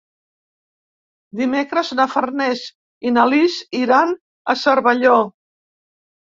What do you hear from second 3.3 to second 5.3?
Lis iran a Cervelló.